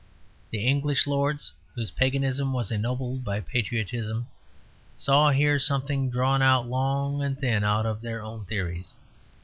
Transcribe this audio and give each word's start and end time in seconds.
The 0.49 0.65
English 0.65 1.05
lords, 1.05 1.51
whose 1.75 1.91
paganism 1.91 2.53
was 2.53 2.71
ennobled 2.71 3.23
by 3.23 3.39
patriotism, 3.39 4.25
saw 4.95 5.29
here 5.29 5.59
something 5.59 6.09
drawn 6.09 6.41
out 6.41 6.65
long 6.67 7.21
and 7.21 7.37
thin 7.37 7.63
out 7.63 7.85
of 7.85 8.01
their 8.01 8.23
own 8.23 8.45
theories. 8.45 8.95